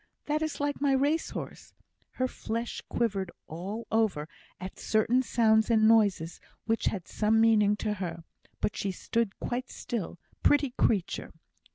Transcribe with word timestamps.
That 0.25 0.41
is 0.41 0.59
like 0.59 0.81
my 0.81 0.93
race 0.93 1.29
horse. 1.29 1.75
Her 2.13 2.27
flesh 2.27 2.81
quivered 2.89 3.29
all 3.45 3.85
over, 3.91 4.27
at 4.59 4.79
certain 4.79 5.21
sounds 5.21 5.69
and 5.69 5.87
noises 5.87 6.41
which 6.65 6.85
had 6.85 7.07
some 7.07 7.39
meaning 7.39 7.75
to 7.75 7.93
her; 7.93 8.23
but 8.61 8.75
she 8.75 8.89
stood 8.91 9.39
quite 9.39 9.69
still, 9.69 10.17
pretty 10.41 10.71
creature! 10.71 11.31